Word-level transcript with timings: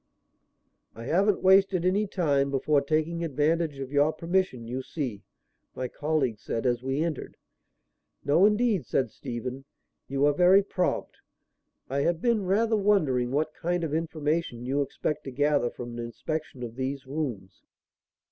"I 0.95 1.03
haven't 1.03 1.43
wasted 1.43 1.85
any 1.85 2.07
time 2.07 2.49
before 2.49 2.81
taking 2.81 3.23
advantage 3.23 3.77
of 3.77 3.91
your 3.91 4.11
permission, 4.11 4.67
you 4.67 4.81
see," 4.81 5.21
my 5.75 5.87
colleague 5.87 6.39
said 6.39 6.65
as 6.65 6.81
we 6.81 7.03
entered. 7.03 7.37
"No, 8.25 8.47
indeed," 8.47 8.83
said 8.87 9.11
Stephen; 9.11 9.63
"you 10.07 10.25
are 10.25 10.33
very 10.33 10.63
prompt. 10.63 11.17
I 11.87 11.99
have 11.99 12.19
been 12.19 12.45
rather 12.47 12.75
wondering 12.77 13.29
what 13.29 13.53
kind 13.53 13.83
of 13.83 13.93
information 13.93 14.65
you 14.65 14.81
expect 14.81 15.23
to 15.25 15.31
gather 15.31 15.69
from 15.69 15.91
an 15.91 15.99
inspection 15.99 16.63
of 16.63 16.77
these 16.77 17.05
rooms." 17.05 17.61